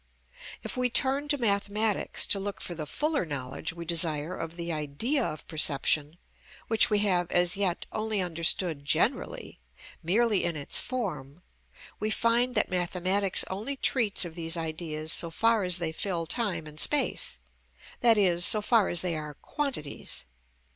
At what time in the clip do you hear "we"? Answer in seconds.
0.75-0.89, 3.71-3.85, 6.89-6.97, 11.99-12.09